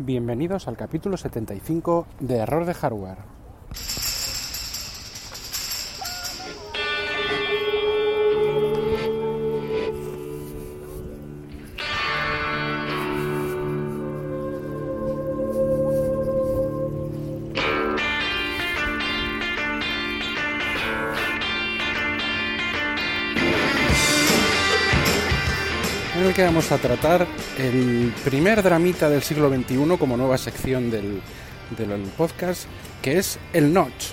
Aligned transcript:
Bienvenidos 0.00 0.68
al 0.68 0.76
capítulo 0.76 1.16
75 1.16 2.06
de 2.20 2.36
Error 2.36 2.64
de 2.66 2.74
Hardware. 2.74 3.18
Vamos 26.44 26.70
a 26.72 26.78
tratar 26.78 27.26
el 27.58 28.12
primer 28.24 28.62
dramita 28.62 29.08
del 29.08 29.22
siglo 29.22 29.48
XXI 29.48 29.96
como 29.98 30.16
nueva 30.16 30.38
sección 30.38 30.90
del, 30.90 31.20
del 31.76 32.02
podcast, 32.16 32.64
que 33.02 33.18
es 33.18 33.38
el 33.52 33.72
notch. 33.72 34.12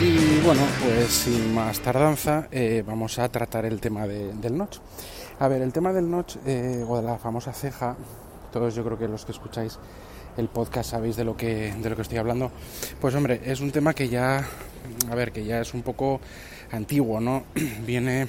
Y 0.00 0.40
bueno, 0.44 0.62
pues 0.82 1.08
sin 1.10 1.52
más 1.54 1.80
tardanza, 1.80 2.46
eh, 2.52 2.84
vamos 2.86 3.18
a 3.18 3.28
tratar 3.28 3.64
el 3.64 3.80
tema 3.80 4.06
de- 4.06 4.32
del 4.34 4.56
notch. 4.56 4.78
A 5.40 5.48
ver, 5.48 5.60
el 5.62 5.72
tema 5.72 5.92
del 5.92 6.08
notch 6.10 6.36
eh, 6.46 6.84
o 6.86 6.96
de 6.96 7.02
la 7.02 7.18
famosa 7.18 7.52
ceja, 7.52 7.96
todos 8.52 8.74
yo 8.74 8.84
creo 8.84 8.98
que 8.98 9.08
los 9.08 9.24
que 9.24 9.32
escucháis 9.32 9.78
el 10.36 10.48
podcast 10.48 10.90
sabéis 10.90 11.16
de 11.16 11.24
lo 11.24 11.36
que 11.36 11.74
de 11.74 11.90
lo 11.90 11.96
que 11.96 12.02
estoy 12.02 12.18
hablando. 12.18 12.50
Pues 13.00 13.14
hombre, 13.14 13.40
es 13.44 13.60
un 13.60 13.70
tema 13.70 13.94
que 13.94 14.08
ya, 14.08 14.46
a 15.10 15.14
ver, 15.14 15.32
que 15.32 15.44
ya 15.44 15.60
es 15.60 15.74
un 15.74 15.82
poco 15.82 16.20
antiguo, 16.70 17.20
¿no? 17.20 17.44
Viene 17.86 18.28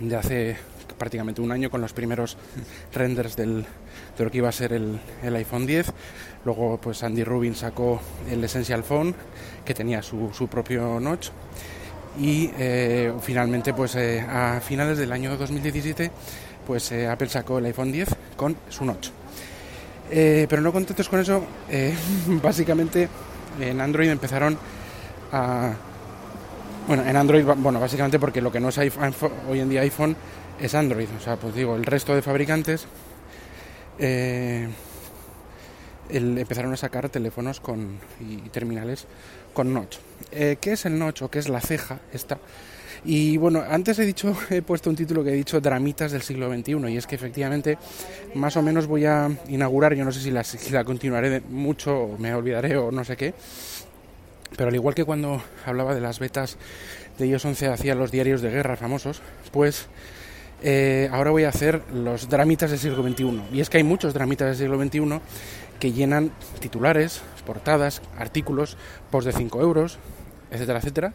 de 0.00 0.16
hace 0.16 0.56
prácticamente 0.98 1.40
un 1.40 1.52
año 1.52 1.70
con 1.70 1.80
los 1.80 1.92
primeros 1.92 2.36
renders 2.92 3.36
del, 3.36 3.66
de 4.16 4.24
lo 4.24 4.30
que 4.30 4.38
iba 4.38 4.48
a 4.48 4.52
ser 4.52 4.72
el, 4.72 4.98
el 5.22 5.36
iPhone 5.36 5.66
10. 5.66 5.92
Luego, 6.44 6.78
pues 6.80 7.02
Andy 7.02 7.24
Rubin 7.24 7.54
sacó 7.54 8.00
el 8.30 8.42
Essential 8.44 8.82
Phone, 8.84 9.14
que 9.64 9.74
tenía 9.74 10.02
su, 10.02 10.30
su 10.32 10.48
propio 10.48 11.00
notch. 11.00 11.28
Y 12.18 12.50
eh, 12.58 13.12
finalmente, 13.20 13.74
pues 13.74 13.94
eh, 13.96 14.20
a 14.20 14.60
finales 14.60 14.98
del 14.98 15.12
año 15.12 15.36
2017, 15.36 16.10
pues 16.66 16.92
eh, 16.92 17.08
Apple 17.08 17.28
sacó 17.28 17.58
el 17.58 17.66
iPhone 17.66 17.92
10 17.92 18.08
con 18.36 18.56
su 18.68 18.84
notch. 18.84 19.10
Eh, 20.10 20.46
pero 20.48 20.62
no 20.62 20.72
contentos 20.72 21.08
con 21.08 21.20
eso, 21.20 21.44
eh, 21.68 21.94
básicamente 22.42 23.08
en 23.60 23.80
Android 23.80 24.10
empezaron 24.10 24.58
a... 25.32 25.72
Bueno, 26.86 27.04
en 27.04 27.16
Android, 27.16 27.44
bueno, 27.44 27.80
básicamente 27.80 28.18
porque 28.20 28.40
lo 28.40 28.52
que 28.52 28.60
no 28.60 28.68
es 28.68 28.78
iPhone, 28.78 29.12
hoy 29.48 29.58
en 29.58 29.68
día 29.68 29.80
iPhone 29.80 30.16
es 30.60 30.74
Android. 30.74 31.08
O 31.18 31.20
sea, 31.20 31.36
pues 31.36 31.54
digo, 31.54 31.74
el 31.74 31.84
resto 31.84 32.14
de 32.14 32.22
fabricantes 32.22 32.86
eh, 33.98 34.68
empezaron 36.08 36.72
a 36.72 36.76
sacar 36.76 37.08
teléfonos 37.08 37.60
con, 37.60 37.98
y 38.20 38.36
terminales 38.50 39.06
con 39.52 39.72
notch. 39.72 39.96
Eh, 40.30 40.58
¿Qué 40.60 40.72
es 40.72 40.86
el 40.86 40.98
notch 40.98 41.22
o 41.22 41.30
qué 41.30 41.38
es 41.38 41.48
la 41.48 41.60
ceja 41.60 41.98
esta? 42.12 42.38
Y 43.08 43.36
bueno, 43.36 43.62
antes 43.68 44.00
he 44.00 44.04
dicho, 44.04 44.36
he 44.50 44.62
puesto 44.62 44.90
un 44.90 44.96
título 44.96 45.22
que 45.22 45.30
he 45.30 45.34
dicho 45.34 45.60
Dramitas 45.60 46.10
del 46.10 46.22
siglo 46.22 46.52
XXI 46.52 46.92
y 46.92 46.96
es 46.96 47.06
que 47.06 47.14
efectivamente 47.14 47.78
más 48.34 48.56
o 48.56 48.62
menos 48.62 48.88
voy 48.88 49.06
a 49.06 49.30
inaugurar, 49.48 49.94
yo 49.94 50.04
no 50.04 50.10
sé 50.10 50.20
si 50.20 50.32
la, 50.32 50.42
si 50.42 50.70
la 50.72 50.82
continuaré 50.82 51.40
mucho 51.40 51.96
o 51.96 52.18
me 52.18 52.34
olvidaré 52.34 52.76
o 52.76 52.90
no 52.90 53.04
sé 53.04 53.16
qué, 53.16 53.32
pero 54.56 54.70
al 54.70 54.74
igual 54.74 54.96
que 54.96 55.04
cuando 55.04 55.40
hablaba 55.64 55.94
de 55.94 56.00
las 56.00 56.18
betas 56.18 56.56
de 57.16 57.28
iOS 57.28 57.44
11 57.44 57.68
hacía 57.68 57.94
los 57.94 58.10
diarios 58.10 58.42
de 58.42 58.50
guerra 58.50 58.76
famosos, 58.76 59.22
pues 59.52 59.86
eh, 60.64 61.08
ahora 61.12 61.30
voy 61.30 61.44
a 61.44 61.50
hacer 61.50 61.82
los 61.94 62.28
dramitas 62.28 62.70
del 62.70 62.80
siglo 62.80 63.02
XXI. 63.08 63.42
Y 63.52 63.60
es 63.60 63.70
que 63.70 63.78
hay 63.78 63.84
muchos 63.84 64.14
dramitas 64.14 64.48
del 64.48 64.56
siglo 64.56 64.82
XXI 64.82 65.20
que 65.78 65.92
llenan 65.92 66.32
titulares, 66.58 67.22
portadas, 67.44 68.02
artículos, 68.18 68.76
post 69.10 69.26
de 69.26 69.32
5 69.32 69.60
euros, 69.60 69.98
etcétera, 70.50 70.78
etcétera. 70.80 71.12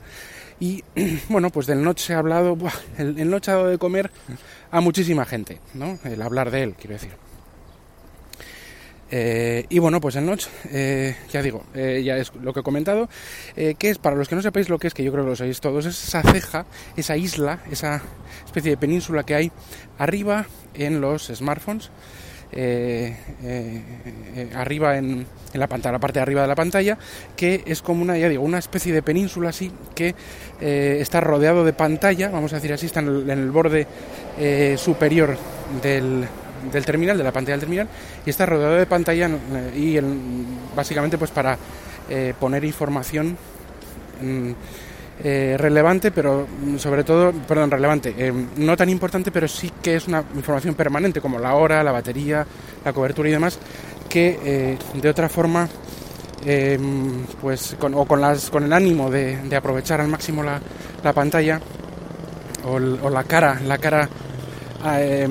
Y 0.62 0.84
bueno, 1.30 1.50
pues 1.50 1.68
del 1.68 1.84
Notch 1.84 2.00
se 2.00 2.14
ha 2.14 2.20
hablado, 2.20 2.56
buah, 2.56 2.72
el, 2.98 3.20
el 3.20 3.30
Notch 3.30 3.50
ha 3.50 3.54
dado 3.54 3.68
de 3.68 3.78
comer 3.78 4.12
a 4.70 4.80
muchísima 4.80 5.26
gente, 5.26 5.60
¿no? 5.74 6.00
El 6.06 6.22
hablar 6.22 6.52
de 6.52 6.64
él, 6.64 6.76
quiero 6.80 6.94
decir. 6.94 7.12
Eh, 9.14 9.66
y 9.68 9.80
bueno, 9.80 10.00
pues 10.00 10.16
el 10.16 10.26
notch, 10.26 10.46
eh, 10.70 11.18
ya 11.34 11.42
digo, 11.42 11.66
eh, 11.74 12.02
ya 12.04 12.16
es 12.16 12.32
lo 12.36 12.54
que 12.54 12.62
he 12.62 12.64
comentado, 12.64 13.10
eh, 13.58 13.76
que 13.78 13.90
es, 13.90 13.98
para 13.98 14.16
los 14.16 14.30
que 14.30 14.36
no 14.36 14.42
sepáis 14.42 14.70
lo 14.70 14.80
que 14.80 14.88
es, 14.88 14.94
que 14.94 15.04
yo 15.04 15.12
creo 15.12 15.26
que 15.26 15.32
lo 15.32 15.36
sabéis 15.36 15.60
todos, 15.60 15.86
es 15.86 16.02
esa 16.02 16.24
ceja, 16.24 16.66
esa 16.96 17.18
isla, 17.18 17.60
esa 17.70 18.02
especie 18.46 18.72
de 18.72 18.78
península 18.78 19.24
que 19.24 19.36
hay 19.36 19.52
arriba 19.98 20.46
en 20.76 21.02
los 21.02 21.28
smartphones, 21.28 21.90
eh, 22.54 23.16
eh, 23.44 24.50
arriba 24.56 24.98
en, 24.98 25.26
la 25.54 25.68
pantalla, 25.68 25.94
la 25.94 26.00
parte 26.00 26.20
de 26.20 26.24
arriba 26.24 26.42
de 26.42 26.48
la 26.48 26.56
pantalla, 26.56 26.98
que 27.36 27.64
es 27.66 27.82
como 27.82 28.02
una, 28.02 28.18
ya 28.18 28.30
digo, 28.30 28.44
una 28.44 28.60
especie 28.60 28.94
de 28.94 29.02
península 29.02 29.50
así, 29.50 29.72
que 29.96 30.16
eh, 30.60 30.98
está 31.00 31.22
rodeado 31.22 31.64
de 31.64 31.74
pantalla, 31.74 32.30
vamos 32.30 32.54
a 32.54 32.56
decir 32.56 32.74
así, 32.74 32.86
está 32.86 33.00
en 33.00 33.30
el, 33.30 33.52
borde 33.52 33.88
superior 34.78 35.38
del, 35.82 36.26
del 36.72 36.86
terminal, 36.86 37.18
de 37.18 37.24
la 37.24 37.32
pantalla 37.32 37.54
del 37.54 37.62
terminal, 37.62 37.88
y 38.26 38.30
está 38.30 38.46
rodeado 38.46 38.76
de 38.76 38.86
pantalla 38.86 39.30
y 39.76 39.98
el- 39.98 40.18
básicamente 40.76 41.18
pues 41.18 41.32
para 41.32 41.58
poner 42.40 42.64
información 42.66 43.38
mm, 44.22 44.52
eh, 45.24 45.56
relevante, 45.58 46.12
pero 46.12 46.48
sobre 46.78 47.04
todo, 47.04 47.32
perdón, 47.32 47.70
relevante, 47.72 48.14
eh, 48.18 48.34
no 48.58 48.76
tan 48.76 48.90
importante, 48.90 49.32
pero 49.32 49.48
sí 49.48 49.72
que 49.82 49.96
es 49.96 50.08
una 50.08 50.24
información 50.36 50.76
permanente, 50.76 51.22
como 51.22 51.38
la 51.38 51.54
hora, 51.56 51.84
la 51.84 51.92
batería, 51.92 52.46
la 52.84 52.94
cobertura 52.94 53.30
y 53.30 53.32
demás, 53.32 53.60
que 54.10 54.40
eh, 54.44 54.78
de 54.94 55.10
otra 55.10 55.30
forma, 55.30 55.70
eh, 56.46 56.78
pues 57.40 57.76
con, 57.80 57.94
o 57.94 58.06
con, 58.06 58.20
las, 58.20 58.50
con 58.50 58.64
el 58.64 58.74
ánimo 58.74 59.10
de, 59.10 59.56
aprovechar 59.56 60.02
al 60.02 60.08
máximo 60.08 60.44
la, 60.44 60.60
la 61.04 61.14
pantalla 61.14 61.62
o, 62.66 62.80
la 62.80 63.24
cara, 63.24 63.60
la 63.66 63.78
cara, 63.78 64.10
eh, 64.98 65.28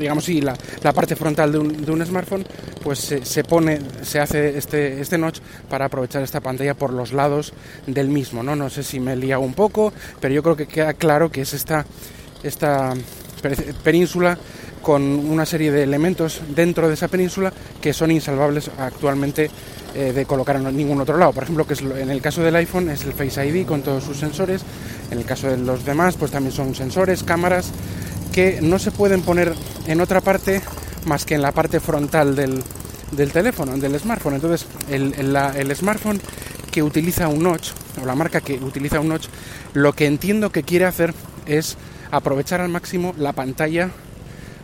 digamos 0.00 0.24
sí, 0.24 0.40
la, 0.40 0.56
parte 0.92 1.14
frontal 1.14 1.52
de 1.52 1.58
un, 1.58 1.84
de 1.84 1.92
un 1.92 2.04
smartphone, 2.04 2.44
pues 2.82 2.98
se, 3.22 3.44
pone, 3.44 3.78
se 4.02 4.18
hace 4.18 4.56
este, 4.58 5.00
este 5.00 5.18
notch 5.18 5.38
para 5.68 5.84
aprovechar 5.84 6.22
esta 6.22 6.40
pantalla 6.40 6.74
por 6.74 6.92
los 6.92 7.12
lados 7.12 7.52
del 7.86 8.08
mismo, 8.08 8.42
¿no? 8.42 8.56
No 8.56 8.70
sé 8.70 8.82
si 8.82 8.98
me 8.98 9.12
he 9.12 9.16
liado 9.16 9.42
un 9.42 9.54
poco, 9.54 9.92
pero 10.20 10.34
yo 10.34 10.42
creo 10.42 10.56
que 10.56 10.66
queda 10.66 10.94
claro 10.94 11.30
que 11.30 11.42
es 11.42 11.52
esta, 11.54 11.84
esta 12.42 12.94
pe- 13.42 13.74
península 13.84 14.38
con 14.82 15.02
una 15.02 15.44
serie 15.44 15.70
de 15.70 15.82
elementos 15.82 16.40
dentro 16.56 16.88
de 16.88 16.94
esa 16.94 17.06
península 17.08 17.52
que 17.82 17.92
son 17.92 18.10
insalvables 18.10 18.70
actualmente 18.78 19.50
eh, 19.94 20.12
de 20.14 20.24
colocar 20.24 20.56
en 20.56 20.74
ningún 20.74 21.00
otro 21.02 21.18
lado. 21.18 21.32
Por 21.34 21.42
ejemplo, 21.42 21.66
que 21.66 21.74
es 21.74 21.82
lo- 21.82 21.96
en 21.96 22.08
el 22.10 22.22
caso 22.22 22.42
del 22.42 22.56
iPhone 22.56 22.88
es 22.88 23.04
el 23.04 23.12
Face 23.12 23.46
ID 23.46 23.66
con 23.66 23.82
todos 23.82 24.02
sus 24.04 24.16
sensores, 24.18 24.62
en 25.10 25.18
el 25.18 25.24
caso 25.26 25.48
de 25.48 25.58
los 25.58 25.84
demás 25.84 26.16
pues 26.16 26.30
también 26.30 26.54
son 26.54 26.74
sensores, 26.74 27.22
cámaras 27.22 27.70
que 28.32 28.60
no 28.62 28.78
se 28.78 28.92
pueden 28.92 29.22
poner 29.22 29.52
en 29.90 30.00
otra 30.00 30.20
parte 30.20 30.62
más 31.06 31.24
que 31.24 31.34
en 31.34 31.42
la 31.42 31.52
parte 31.52 31.80
frontal 31.80 32.36
del, 32.36 32.62
del 33.12 33.32
teléfono, 33.32 33.76
del 33.76 33.98
smartphone. 33.98 34.34
Entonces, 34.34 34.66
el, 34.88 35.14
el- 35.14 35.76
smartphone 35.76 36.20
que 36.70 36.82
utiliza 36.82 37.26
un 37.28 37.42
notch, 37.42 37.70
o 38.00 38.06
la 38.06 38.14
marca 38.14 38.40
que 38.40 38.54
utiliza 38.54 39.00
un 39.00 39.08
notch, 39.08 39.26
lo 39.74 39.92
que 39.92 40.06
entiendo 40.06 40.50
que 40.50 40.62
quiere 40.62 40.84
hacer 40.84 41.14
es 41.46 41.76
aprovechar 42.10 42.60
al 42.60 42.68
máximo 42.68 43.14
la 43.18 43.32
pantalla 43.32 43.90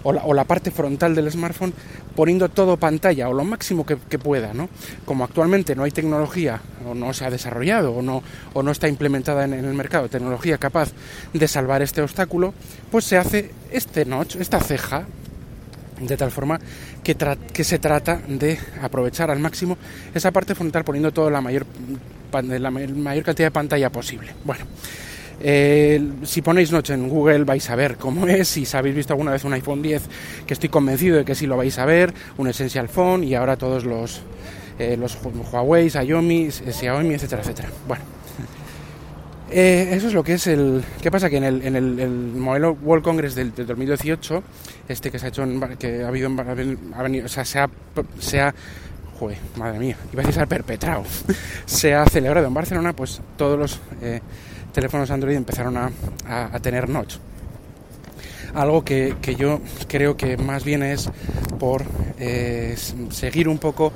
o 0.04 0.12
la, 0.12 0.22
o 0.24 0.34
la 0.34 0.44
parte 0.44 0.70
frontal 0.70 1.14
del 1.14 1.30
smartphone 1.30 1.74
poniendo 2.16 2.48
todo 2.48 2.76
pantalla 2.76 3.28
o 3.28 3.32
lo 3.32 3.44
máximo 3.44 3.86
que, 3.86 3.96
pueda, 4.18 4.52
¿no? 4.54 4.68
Como 5.04 5.22
actualmente 5.22 5.76
no 5.76 5.84
hay 5.84 5.90
tecnología 5.92 6.60
o 6.88 6.94
no 6.94 7.12
se 7.12 7.24
ha 7.24 7.30
desarrollado 7.30 7.92
o 7.92 8.02
no, 8.02 8.22
o 8.54 8.62
no 8.62 8.70
está 8.72 8.88
implementada 8.88 9.44
en, 9.44 9.52
el 9.52 9.74
mercado 9.74 10.08
tecnología 10.08 10.58
capaz 10.58 10.90
de 11.32 11.46
salvar 11.46 11.82
este 11.82 12.00
obstáculo, 12.02 12.54
pues 12.90 13.04
se 13.04 13.18
hace 13.18 13.50
este 13.70 14.04
notch, 14.04 14.36
esta 14.36 14.58
ceja, 14.58 15.04
de 16.00 16.16
tal 16.16 16.30
forma 16.30 16.58
que, 17.04 17.16
que 17.52 17.64
se 17.64 17.78
trata 17.78 18.20
de 18.26 18.58
aprovechar 18.82 19.30
al 19.30 19.38
máximo 19.38 19.78
esa 20.14 20.30
parte 20.30 20.54
frontal 20.54 20.84
poniendo 20.84 21.12
toda 21.12 21.30
la 21.30 21.40
mayor, 21.40 21.66
la 22.32 22.70
ma- 22.70 22.80
mayor 22.80 23.24
cantidad 23.24 23.46
de 23.46 23.52
pantalla 23.52 23.90
posible. 23.90 24.32
Bueno, 24.44 24.64
eh, 25.40 26.00
si 26.24 26.42
ponéis 26.42 26.72
noche 26.72 26.94
en 26.94 27.08
Google 27.08 27.44
vais 27.44 27.68
a 27.70 27.76
ver 27.76 27.96
cómo 27.96 28.26
es, 28.28 28.48
si 28.48 28.64
habéis 28.76 28.94
visto 28.96 29.12
alguna 29.12 29.32
vez 29.32 29.44
un 29.44 29.52
iPhone 29.52 29.82
10, 29.82 30.02
que 30.46 30.54
estoy 30.54 30.68
convencido 30.68 31.16
de 31.18 31.24
que 31.24 31.34
sí 31.34 31.46
lo 31.46 31.56
vais 31.56 31.78
a 31.78 31.84
ver, 31.84 32.12
un 32.38 32.48
Essential 32.48 32.88
Phone 32.88 33.24
y 33.24 33.34
ahora 33.34 33.56
todos 33.56 33.84
los, 33.84 34.22
eh, 34.78 34.96
los 34.96 35.18
Huawei, 35.52 35.90
Xiaomi, 35.90 36.50
Xiaomi, 36.50 37.14
etcétera, 37.14 37.42
etcétera. 37.42 37.68
Bueno, 37.86 38.04
eh, 39.50 39.90
eso 39.92 40.08
es 40.08 40.14
lo 40.14 40.24
que 40.24 40.34
es 40.34 40.46
el... 40.46 40.82
¿Qué 41.00 41.10
pasa? 41.10 41.30
Que 41.30 41.36
en 41.36 41.44
el, 41.44 41.62
en 41.62 41.76
el, 41.76 42.00
el 42.00 42.10
modelo 42.10 42.76
World 42.82 43.04
Congress 43.04 43.34
del, 43.34 43.54
del 43.54 43.66
2018, 43.66 44.42
este 44.88 45.10
que 45.10 45.18
se 45.18 45.26
ha 45.26 45.28
hecho, 45.28 45.42
en, 45.42 45.60
que 45.78 46.02
ha 46.02 46.08
habido 46.08 46.28
ha 46.28 47.02
venido- 47.02 47.26
o 47.26 47.28
sea, 47.28 47.44
se 47.44 47.58
ha, 47.58 47.68
se 48.18 48.40
joder, 49.18 49.38
madre 49.56 49.78
mía, 49.78 49.96
iba 50.12 50.22
a 50.22 50.26
decir 50.26 50.46
perpetrado, 50.46 51.04
se 51.66 51.94
ha 51.94 52.04
celebrado 52.06 52.46
en 52.46 52.54
Barcelona, 52.54 52.92
pues 52.92 53.20
todos 53.36 53.58
los 53.58 53.80
eh, 54.02 54.20
teléfonos 54.76 55.10
Android 55.10 55.36
empezaron 55.36 55.78
a, 55.78 55.90
a, 56.28 56.60
tener 56.60 56.90
notch. 56.90 57.14
Algo 58.54 58.84
que, 58.84 59.16
que, 59.22 59.34
yo 59.34 59.62
creo 59.88 60.18
que 60.18 60.36
más 60.36 60.64
bien 60.64 60.82
es 60.82 61.08
por 61.58 61.82
eh, 62.18 62.76
seguir 63.08 63.48
un 63.48 63.56
poco 63.56 63.94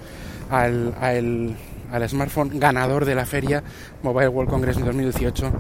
al, 0.49 0.95
al, 0.99 1.55
al, 1.93 2.09
smartphone 2.09 2.59
ganador 2.59 3.05
de 3.05 3.15
la 3.15 3.27
feria 3.27 3.63
Mobile 4.03 4.29
World 4.29 4.51
Congress 4.51 4.79
2018, 4.83 5.53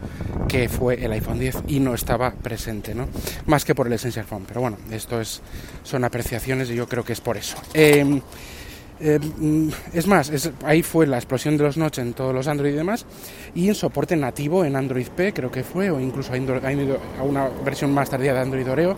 que 0.49 0.70
fue 0.70 1.05
el 1.05 1.12
iPhone 1.12 1.38
10 1.38 1.64
y 1.66 1.81
no 1.81 1.93
estaba 1.93 2.31
presente, 2.32 2.94
¿no? 2.94 3.06
Más 3.44 3.66
que 3.66 3.75
por 3.75 3.88
el 3.88 3.93
Essential 3.93 4.25
Phone. 4.25 4.46
Pero 4.49 4.62
bueno, 4.62 4.78
esto 4.90 5.20
es, 5.20 5.43
son 5.82 6.02
apreciaciones 6.05 6.70
y 6.70 6.76
yo 6.76 6.88
creo 6.88 7.05
que 7.05 7.12
es 7.12 7.20
por 7.20 7.37
eso. 7.37 7.58
Eh, 7.75 8.23
eh, 9.00 9.19
mm, 9.19 9.69
es 9.94 10.06
más, 10.06 10.31
ahí 10.64 10.82
fue 10.82 11.06
la 11.06 11.17
explosión 11.17 11.56
de 11.56 11.64
los 11.64 11.76
notch 11.76 11.99
en 11.99 12.12
todos 12.12 12.35
los 12.35 12.47
Android 12.47 12.73
y 12.73 12.76
demás, 12.76 13.06
y 13.55 13.69
en 13.69 13.75
soporte 13.75 14.14
nativo 14.17 14.64
en 14.64 14.76
Android 14.76 15.08
P, 15.08 15.32
creo 15.32 15.50
que 15.50 15.64
fue, 15.64 15.91
o 15.91 15.99
incluso 15.99 16.32
a 16.32 17.23
una 17.23 17.49
versión 17.64 17.93
más 17.93 18.11
tardía 18.11 18.35
de 18.35 18.41
Android 18.41 18.70
Oreo, 18.70 18.97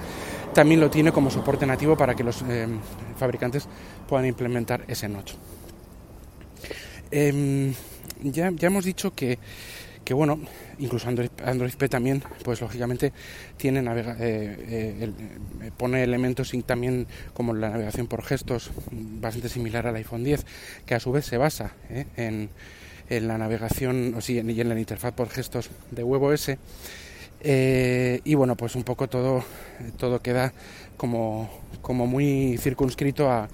también 0.53 0.81
lo 0.81 0.91
tiene 0.91 1.13
como 1.13 1.31
soporte 1.31 1.67
nativo 1.67 1.97
para 1.97 2.15
que 2.15 2.25
los 2.25 2.43
eh, 2.49 2.67
fabricantes 3.17 3.67
puedan 4.09 4.27
implementar 4.27 4.85
ese 4.89 5.09
notch. 5.09 5.35
Em, 7.11 7.73
ya, 8.23 8.51
ya 8.51 8.67
hemos 8.67 8.85
dicho 8.85 9.15
que 9.15 9.39
que 10.05 10.15
bueno, 10.15 10.39
incluso 10.79 11.09
Android, 11.09 11.31
Android 11.45 11.75
P 11.75 11.89
también, 11.89 12.23
pues 12.45 12.61
lógicamente 12.61 13.13
tiene 13.57 13.83
navega 13.83 14.17
eh, 14.19 14.57
eh, 14.69 15.13
eh, 15.63 15.71
pone 15.77 16.03
elementos 16.03 16.53
también 16.67 17.07
como 17.35 17.55
la 17.55 17.71
navegación 17.71 18.07
por 18.07 18.23
gestos 18.23 18.71
bastante 18.91 19.49
similar 19.49 19.87
al 19.87 19.97
iPhone 19.97 20.25
10, 20.25 20.45
que 20.87 20.95
a 20.95 21.01
su 21.01 21.13
vez 21.13 21.27
se 21.27 21.37
basa 21.37 21.73
en, 22.17 22.51
en, 23.09 23.29
la 23.29 23.39
navegación 23.39 24.15
o 24.17 24.21
sí, 24.21 24.39
en, 24.39 24.51
en 24.51 24.69
la 24.69 24.79
interfaz 24.79 25.15
por 25.15 25.29
gestos 25.29 25.71
de 25.91 26.03
WebOS. 26.05 26.57
y 27.43 28.35
bueno, 28.35 28.57
pues 28.57 28.75
un 28.75 28.85
poco 28.85 29.09
todo, 29.09 29.45
todo 29.99 30.21
queda 30.21 30.53
como, 30.97 31.51
como 31.81 32.07
muy 32.07 32.59
circunscrito 32.59 33.31
a, 33.31 33.49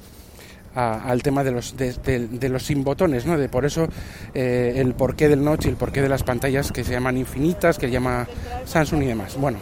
al 0.78 1.22
tema 1.24 1.42
de 1.42 1.50
los, 1.50 1.76
de, 1.76 2.48
los 2.48 2.62
sin 2.62 2.84
botones, 2.84 3.26
¿no? 3.26 3.36
De 3.36 3.48
por 3.48 3.64
eso 3.64 3.88
eh, 4.32 4.74
el 4.76 4.94
porqué 4.94 5.28
del 5.28 5.42
notch 5.42 5.66
y 5.66 5.68
el 5.68 5.76
porqué 5.76 6.00
de 6.00 6.08
las 6.08 6.22
pantallas 6.22 6.70
que 6.70 6.84
se 6.84 6.92
llaman 6.92 7.16
infinitas, 7.16 7.78
que 7.78 7.90
llama 7.90 8.28
Samsung 8.64 9.02
y 9.02 9.06
demás. 9.06 9.36
Bueno, 9.36 9.58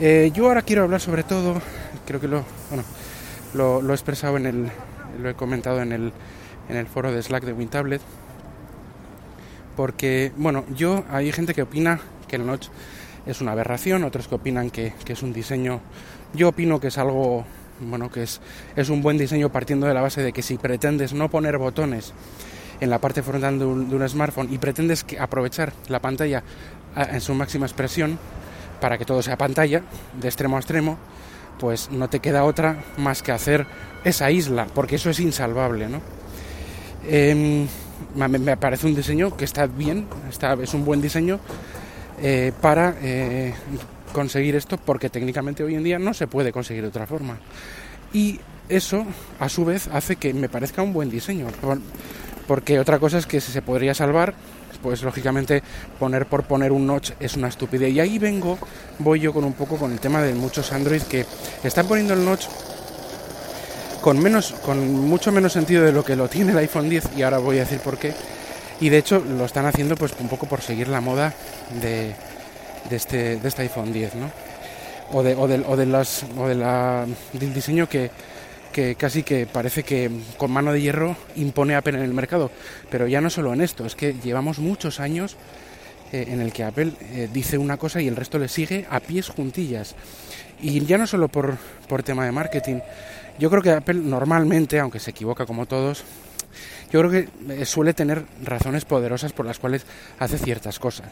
eh, 0.00 0.30
yo 0.32 0.46
ahora 0.46 0.62
quiero 0.62 0.84
hablar 0.84 1.00
sobre 1.02 1.24
todo, 1.24 1.60
creo 2.06 2.20
que 2.20 2.28
lo, 2.28 2.42
bueno, 2.70 2.84
lo, 3.52 3.90
he 3.90 3.94
expresado 3.94 4.38
en 4.38 4.46
el, 4.46 4.70
lo 5.20 5.28
he 5.28 5.34
comentado 5.34 5.82
en 5.82 5.92
el, 5.92 6.12
en 6.70 6.76
el 6.76 6.86
foro 6.86 7.12
de 7.12 7.22
Slack 7.22 7.44
de 7.44 7.52
WinTablet, 7.52 8.00
porque, 9.76 10.32
bueno, 10.36 10.64
yo, 10.74 11.04
hay 11.10 11.32
gente 11.32 11.52
que 11.52 11.62
opina 11.62 12.00
que 12.28 12.36
el 12.36 12.46
notch 12.46 12.68
es 13.26 13.42
una 13.42 13.52
aberración, 13.52 14.04
otros 14.04 14.26
que 14.26 14.36
opinan 14.36 14.70
que, 14.70 14.94
que 15.04 15.12
es 15.12 15.22
un 15.22 15.34
diseño, 15.34 15.80
yo 16.32 16.48
opino 16.48 16.80
que 16.80 16.88
es 16.88 16.96
algo 16.96 17.44
bueno, 17.80 18.10
que 18.10 18.22
es, 18.22 18.40
es 18.76 18.88
un 18.88 19.02
buen 19.02 19.18
diseño 19.18 19.50
partiendo 19.50 19.86
de 19.86 19.94
la 19.94 20.02
base 20.02 20.22
de 20.22 20.32
que 20.32 20.42
si 20.42 20.58
pretendes 20.58 21.12
no 21.12 21.30
poner 21.30 21.58
botones 21.58 22.12
en 22.80 22.90
la 22.90 22.98
parte 22.98 23.22
frontal 23.22 23.58
de 23.58 23.64
un, 23.64 24.08
smartphone 24.08 24.52
y 24.52 24.58
pretendes 24.58 25.04
aprovechar 25.18 25.72
la 25.88 26.00
pantalla 26.00 26.42
en 26.96 27.20
su 27.20 27.34
máxima 27.34 27.66
expresión 27.66 28.18
para 28.80 28.98
que 28.98 29.04
todo 29.04 29.22
sea 29.22 29.36
pantalla 29.36 29.82
de 30.18 30.28
extremo 30.28 30.56
a 30.56 30.60
extremo, 30.60 30.98
pues 31.58 31.90
no 31.90 32.08
te 32.08 32.20
queda 32.20 32.44
otra 32.44 32.82
más 32.96 33.22
que 33.22 33.32
hacer 33.32 33.66
esa 34.02 34.30
isla, 34.30 34.66
porque 34.74 34.96
eso 34.96 35.10
es 35.10 35.20
insalvable, 35.20 35.88
¿no? 35.88 36.00
Em, 37.06 37.66
me 38.14 38.56
parece 38.56 38.86
un 38.86 38.94
diseño 38.94 39.36
que 39.36 39.44
está 39.44 39.66
bien, 39.66 40.06
está, 40.28 40.54
es 40.54 40.72
un 40.72 40.84
buen 40.84 41.02
diseño 41.02 41.38
eh, 42.22 42.52
para 42.60 42.94
eh, 43.02 43.54
conseguir 44.12 44.56
esto 44.56 44.76
porque 44.78 45.10
técnicamente 45.10 45.62
hoy 45.62 45.74
en 45.74 45.84
día 45.84 45.98
no 45.98 46.14
se 46.14 46.26
puede 46.26 46.52
conseguir 46.52 46.82
de 46.82 46.88
otra 46.88 47.06
forma. 47.06 47.38
Y 48.12 48.40
eso, 48.68 49.04
a 49.38 49.48
su 49.48 49.64
vez, 49.64 49.88
hace 49.88 50.16
que 50.16 50.32
me 50.34 50.48
parezca 50.48 50.82
un 50.82 50.92
buen 50.92 51.10
diseño. 51.10 51.46
Porque 52.46 52.80
otra 52.80 52.98
cosa 52.98 53.18
es 53.18 53.26
que 53.26 53.40
si 53.40 53.52
se 53.52 53.62
podría 53.62 53.94
salvar, 53.94 54.34
pues 54.82 55.02
lógicamente 55.02 55.62
poner 55.98 56.26
por 56.26 56.44
poner 56.44 56.72
un 56.72 56.86
notch 56.86 57.12
es 57.20 57.36
una 57.36 57.48
estupidez. 57.48 57.92
Y 57.92 58.00
ahí 58.00 58.18
vengo, 58.18 58.58
voy 58.98 59.20
yo 59.20 59.32
con 59.32 59.44
un 59.44 59.52
poco 59.52 59.76
con 59.76 59.92
el 59.92 60.00
tema 60.00 60.22
de 60.22 60.34
muchos 60.34 60.72
Android 60.72 61.02
que 61.02 61.26
están 61.62 61.86
poniendo 61.86 62.14
el 62.14 62.24
notch 62.24 62.46
con 64.00 64.18
menos, 64.18 64.52
con 64.64 65.08
mucho 65.08 65.30
menos 65.30 65.52
sentido 65.52 65.84
de 65.84 65.92
lo 65.92 66.04
que 66.04 66.16
lo 66.16 66.28
tiene 66.28 66.52
el 66.52 66.58
iPhone 66.58 66.88
10 66.88 67.10
y 67.16 67.22
ahora 67.22 67.38
voy 67.38 67.58
a 67.58 67.60
decir 67.60 67.78
por 67.80 67.98
qué. 67.98 68.14
Y 68.80 68.88
de 68.88 68.98
hecho 68.98 69.20
lo 69.20 69.44
están 69.44 69.66
haciendo 69.66 69.94
pues 69.96 70.12
un 70.18 70.28
poco 70.28 70.46
por 70.46 70.62
seguir 70.62 70.88
la 70.88 71.02
moda 71.02 71.34
de, 71.82 72.14
de 72.88 72.96
este, 72.96 73.36
de 73.36 73.48
este 73.48 73.62
iPhone 73.62 73.92
10, 73.92 74.14
¿no? 74.16 74.30
O, 75.12 75.22
de, 75.22 75.34
o, 75.34 75.48
de, 75.48 75.62
o, 75.66 75.76
de 75.76 75.86
las, 75.86 76.24
o 76.38 76.46
de 76.46 76.54
la, 76.54 77.04
del 77.32 77.52
diseño 77.52 77.88
que, 77.88 78.10
que 78.72 78.94
casi 78.94 79.22
que 79.22 79.46
parece 79.46 79.82
que 79.82 80.10
con 80.36 80.50
mano 80.50 80.72
de 80.72 80.80
hierro 80.80 81.16
impone 81.36 81.74
Apple 81.74 81.98
en 81.98 82.04
el 82.04 82.14
mercado. 82.14 82.50
Pero 82.90 83.06
ya 83.06 83.20
no 83.20 83.30
solo 83.30 83.52
en 83.52 83.60
esto, 83.60 83.84
es 83.84 83.94
que 83.94 84.14
llevamos 84.14 84.58
muchos 84.58 85.00
años 85.00 85.36
eh, 86.12 86.26
en 86.28 86.40
el 86.40 86.52
que 86.52 86.64
Apple 86.64 86.92
eh, 87.12 87.28
dice 87.32 87.58
una 87.58 87.76
cosa 87.76 88.00
y 88.00 88.08
el 88.08 88.16
resto 88.16 88.38
le 88.38 88.48
sigue 88.48 88.86
a 88.90 89.00
pies 89.00 89.28
juntillas. 89.28 89.94
Y 90.60 90.84
ya 90.84 90.98
no 90.98 91.06
solo 91.06 91.28
por, 91.28 91.56
por 91.88 92.02
tema 92.02 92.24
de 92.24 92.32
marketing. 92.32 92.80
Yo 93.38 93.48
creo 93.48 93.62
que 93.62 93.70
Apple 93.70 93.94
normalmente, 93.94 94.78
aunque 94.78 94.98
se 94.98 95.10
equivoca 95.10 95.46
como 95.46 95.66
todos, 95.66 96.04
yo 96.92 97.00
creo 97.00 97.10
que 97.10 97.28
eh, 97.48 97.64
suele 97.64 97.94
tener 97.94 98.24
razones 98.42 98.84
poderosas 98.84 99.32
por 99.32 99.46
las 99.46 99.58
cuales 99.58 99.86
hace 100.18 100.38
ciertas 100.38 100.78
cosas. 100.78 101.08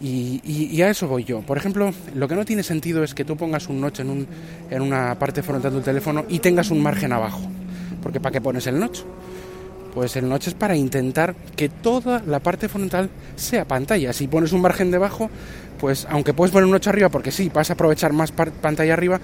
Y, 0.00 0.80
a 0.82 0.90
eso 0.90 1.08
voy 1.08 1.24
yo. 1.24 1.40
Por 1.40 1.56
ejemplo, 1.56 1.92
lo 2.14 2.28
que 2.28 2.34
no 2.34 2.44
tiene 2.44 2.62
sentido 2.62 3.02
es 3.02 3.14
que 3.14 3.24
tú 3.24 3.36
pongas 3.36 3.68
un 3.68 3.80
notch 3.80 4.00
en, 4.00 4.10
un, 4.10 4.26
en 4.70 4.82
una 4.82 5.18
parte 5.18 5.42
frontal 5.42 5.72
del 5.72 5.82
teléfono 5.82 6.24
y 6.28 6.38
tengas 6.38 6.70
un 6.70 6.82
margen 6.82 7.12
abajo. 7.12 7.42
Porque 8.02 8.20
¿para 8.20 8.32
qué 8.32 8.40
pones 8.40 8.66
el 8.66 8.78
notch? 8.78 9.00
Pues 9.94 10.14
el 10.16 10.28
notch 10.28 10.48
es 10.48 10.54
para 10.54 10.76
intentar 10.76 11.34
que 11.56 11.70
toda 11.70 12.22
la 12.26 12.40
parte 12.40 12.68
frontal 12.68 13.08
sea 13.36 13.64
pantalla. 13.64 14.12
Si 14.12 14.28
pones 14.28 14.52
un 14.52 14.60
margen 14.60 14.90
debajo, 14.90 15.30
pues 15.80 16.06
aunque 16.10 16.34
puedes 16.34 16.52
poner 16.52 16.66
un 16.66 16.72
notch 16.72 16.88
arriba, 16.88 17.08
porque 17.08 17.32
sí, 17.32 17.50
vas 17.52 17.70
a 17.70 17.72
aprovechar 17.72 18.12
más 18.12 18.32
pantalla 18.32 18.92
arriba, 18.92 19.18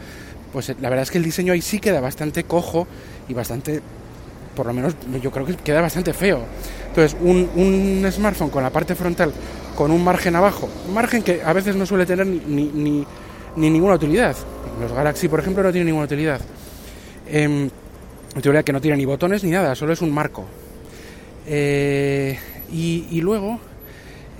pues 0.52 0.74
la 0.80 0.88
verdad 0.88 1.02
es 1.02 1.10
que 1.10 1.18
el 1.18 1.24
diseño 1.24 1.52
ahí 1.52 1.60
sí 1.60 1.78
queda 1.78 2.00
bastante 2.00 2.44
cojo 2.44 2.86
y 3.28 3.34
bastante, 3.34 3.82
por 4.56 4.66
lo 4.66 4.72
menos 4.72 4.94
yo 5.22 5.30
creo 5.30 5.44
que 5.44 5.56
queda 5.56 5.82
bastante 5.82 6.14
feo. 6.14 6.40
Entonces, 6.88 7.16
un, 7.20 7.50
un 7.54 8.10
smartphone 8.10 8.50
con 8.50 8.62
la 8.62 8.70
parte 8.70 8.94
frontal 8.94 9.32
con 9.76 9.90
un 9.90 10.02
margen 10.04 10.36
abajo, 10.36 10.68
un 10.88 10.94
margen 10.94 11.22
que 11.22 11.42
a 11.42 11.52
veces 11.52 11.76
no 11.76 11.86
suele 11.86 12.06
tener 12.06 12.26
ni, 12.26 12.38
ni, 12.66 13.06
ni, 13.56 13.70
ninguna 13.70 13.94
utilidad. 13.94 14.36
Los 14.80 14.92
Galaxy, 14.92 15.28
por 15.28 15.40
ejemplo, 15.40 15.62
no 15.62 15.70
tienen 15.70 15.86
ninguna 15.86 16.06
utilidad. 16.06 16.40
Eh, 17.26 17.68
teoría 18.40 18.62
que 18.62 18.72
no 18.72 18.80
tiene 18.80 18.96
ni 18.96 19.04
botones 19.04 19.44
ni 19.44 19.50
nada, 19.50 19.74
solo 19.74 19.92
es 19.92 20.00
un 20.00 20.12
marco. 20.12 20.44
Eh, 21.46 22.38
y, 22.72 23.20
luego, 23.20 23.58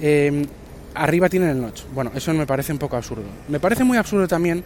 em, 0.01 0.47
arriba 0.95 1.29
tienen 1.29 1.51
el 1.51 1.61
notch. 1.61 1.83
Bueno, 1.93 2.11
eso 2.15 2.33
me 2.33 2.47
parece 2.47 2.73
un 2.73 2.79
poco 2.79 2.97
absurdo. 2.97 3.25
Me 3.49 3.61
parece 3.61 3.85
muy 3.85 3.99
absurdo 3.99 4.27
también 4.27 4.65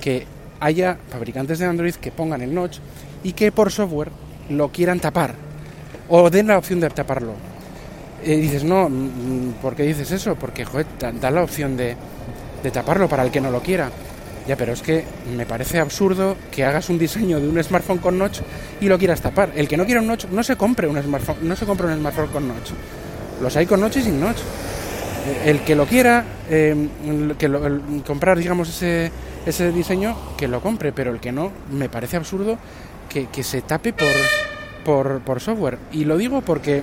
que 0.00 0.26
haya 0.60 0.96
fabricantes 1.10 1.58
de 1.58 1.66
Android 1.66 1.94
que 1.94 2.10
pongan 2.10 2.40
el 2.40 2.54
notch 2.54 2.78
y 3.22 3.32
que 3.32 3.52
por 3.52 3.70
software 3.70 4.10
lo 4.48 4.70
quieran 4.70 5.00
tapar 5.00 5.34
o 6.08 6.30
den 6.30 6.46
la 6.46 6.58
opción 6.58 6.80
de 6.80 6.88
taparlo. 6.90 7.51
Dices, 8.24 8.62
no, 8.62 8.88
mm, 8.88 8.92
mm, 8.92 9.52
¿por 9.60 9.74
qué 9.74 9.82
dices 9.82 10.10
eso? 10.12 10.36
Porque, 10.36 10.64
joder, 10.64 10.86
da 11.20 11.30
la 11.30 11.42
opción 11.42 11.76
de, 11.76 11.96
taparlo 12.72 13.08
para 13.08 13.24
el 13.24 13.30
que 13.30 13.40
no 13.40 13.50
lo 13.50 13.60
quiera. 13.60 13.90
Ya, 14.46 14.56
pero 14.56 14.72
es 14.72 14.82
que 14.82 15.04
me 15.36 15.46
parece 15.46 15.78
absurdo 15.78 16.36
que 16.50 16.64
hagas 16.64 16.88
un 16.88 16.98
diseño 16.98 17.40
de 17.40 17.48
un 17.48 17.62
smartphone 17.62 17.98
con 17.98 18.18
notch 18.18 18.40
y 18.80 18.88
lo 18.88 18.98
quieras 18.98 19.20
tapar. 19.20 19.52
El 19.54 19.68
que 19.68 19.76
no 19.76 19.84
quiera 19.84 20.00
un 20.00 20.08
notch 20.08 20.26
no 20.26 20.42
se 20.42 20.56
compre 20.56 20.88
un 20.88 21.00
smartphone, 21.00 21.36
no 21.42 21.54
se 21.54 21.64
compre 21.64 21.86
un 21.86 21.98
smartphone 21.98 22.28
con 22.28 22.48
notch. 22.48 22.70
Los 23.40 23.56
hay 23.56 23.66
con 23.66 23.80
notch 23.80 23.98
y 23.98 24.02
sin 24.02 24.20
notch. 24.20 24.38
El 25.44 25.60
que 25.60 25.76
lo 25.76 25.86
quiera, 25.86 26.24
eh, 26.50 26.88
que 27.38 27.46
lo, 27.46 27.60
comprar, 28.04 28.38
digamos, 28.38 28.68
ese, 28.68 29.12
ese 29.46 29.70
diseño, 29.70 30.16
que 30.36 30.48
lo 30.48 30.60
compre, 30.60 30.92
pero 30.92 31.12
el 31.12 31.20
que 31.20 31.30
no, 31.30 31.52
me 31.72 31.88
parece 31.88 32.16
absurdo 32.16 32.58
que, 33.08 33.42
se 33.44 33.62
tape 33.62 33.92
por, 34.84 35.20
por 35.20 35.40
software. 35.40 35.78
Y 35.92 36.04
lo 36.04 36.16
digo 36.16 36.40
porque 36.40 36.82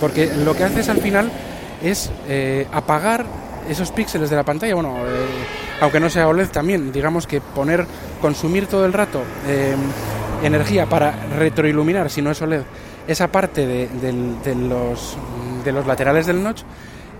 porque 0.00 0.30
lo 0.44 0.54
que 0.54 0.64
haces 0.64 0.88
al 0.88 0.98
final 0.98 1.30
es 1.82 2.10
eh, 2.28 2.66
apagar 2.72 3.26
esos 3.68 3.90
píxeles 3.90 4.30
de 4.30 4.36
la 4.36 4.44
pantalla, 4.44 4.74
bueno, 4.74 4.96
eh, 4.98 5.26
aunque 5.80 6.00
no 6.00 6.08
sea 6.08 6.28
OLED 6.28 6.48
también, 6.48 6.92
digamos 6.92 7.26
que 7.26 7.40
poner, 7.40 7.86
consumir 8.20 8.66
todo 8.66 8.86
el 8.86 8.92
rato 8.92 9.22
eh, 9.46 9.74
energía 10.42 10.86
para 10.86 11.12
retroiluminar, 11.36 12.10
si 12.10 12.22
no 12.22 12.30
es 12.30 12.40
OLED, 12.40 12.62
esa 13.08 13.28
parte 13.28 13.66
de, 13.66 14.54
los, 14.54 15.16
de 15.64 15.72
los 15.72 15.86
laterales 15.86 16.26
del 16.26 16.42
notch 16.42 16.62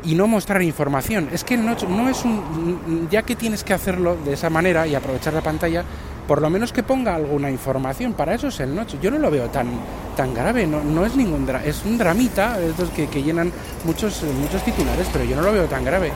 y 0.05 0.15
no 0.15 0.27
mostrar 0.27 0.63
información. 0.63 1.29
Es 1.33 1.45
que 1.45 1.55
el 1.55 1.65
notch 1.65 1.85
no 1.85 2.09
es 2.09 2.25
un... 2.25 3.09
ya 3.11 3.23
que 3.23 3.37
tienes 3.37 3.65
que 3.65 3.75
hacerlo 3.75 4.17
de 4.25 4.33
esa 4.35 4.51
manera 4.51 4.87
y 4.87 4.95
aprovechar 4.95 5.33
la 5.33 5.43
pantalla, 5.43 5.85
por 6.27 6.43
lo 6.43 6.51
menos 6.51 6.73
que 6.73 6.83
ponga 6.83 7.15
alguna 7.15 7.51
información. 7.51 8.15
Para 8.15 8.35
eso 8.35 8.49
es 8.49 8.61
el 8.61 8.75
notch. 8.75 8.97
Yo 9.01 9.11
no 9.11 9.19
lo 9.19 9.31
veo 9.31 9.49
tan, 9.49 9.69
tan 10.17 10.35
grave, 10.35 10.67
no, 10.67 10.83
no 10.83 11.07
es 11.07 11.15
ningún 11.15 11.47
dra 11.47 11.65
es 11.65 11.85
un 11.85 11.99
dramita, 11.99 12.61
estos 12.61 12.91
que, 12.91 13.07
que 13.07 13.23
llenan 13.23 13.53
muchos, 13.85 14.25
muchos 14.41 14.63
titulares, 14.65 15.07
pero 15.13 15.25
yo 15.25 15.37
no 15.37 15.43
lo 15.43 15.53
veo 15.53 15.67
tan 15.67 15.85
grave. 15.85 16.11